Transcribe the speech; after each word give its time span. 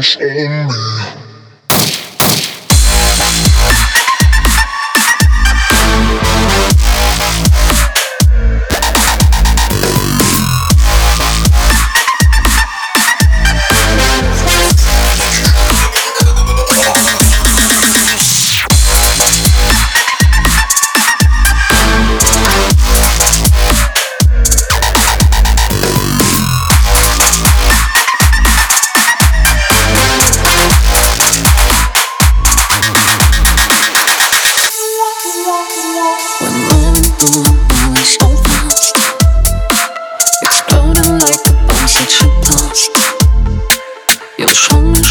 darkness 0.00 0.16
on 0.16 1.16
me. 1.16 1.27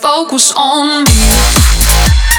focus 0.00 0.52
on 0.56 1.04
me. 1.04 2.33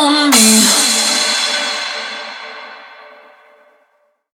on 0.00 0.30
me. 0.30 0.39